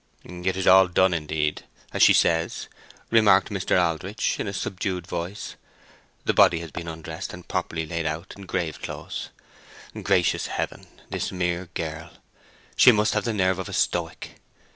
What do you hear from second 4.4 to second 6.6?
a subdued voice. "The body